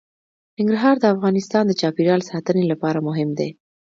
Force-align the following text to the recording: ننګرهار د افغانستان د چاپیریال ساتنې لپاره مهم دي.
ننګرهار 0.57 0.95
د 0.99 1.05
افغانستان 1.15 1.63
د 1.67 1.71
چاپیریال 1.81 2.21
ساتنې 2.31 2.63
لپاره 2.71 2.99
مهم 3.07 3.29
دي. 3.39 3.49